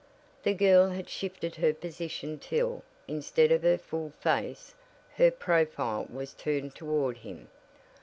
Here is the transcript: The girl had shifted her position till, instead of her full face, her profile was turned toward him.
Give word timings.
The 0.41 0.55
girl 0.55 0.89
had 0.89 1.07
shifted 1.09 1.57
her 1.57 1.75
position 1.75 2.39
till, 2.39 2.81
instead 3.07 3.51
of 3.51 3.61
her 3.61 3.77
full 3.77 4.09
face, 4.19 4.73
her 5.17 5.29
profile 5.29 6.07
was 6.11 6.33
turned 6.33 6.73
toward 6.73 7.17
him. 7.19 7.49